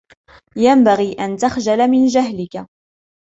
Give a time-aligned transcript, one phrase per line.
[0.55, 2.67] ينبغي أن تخجل من جهلك.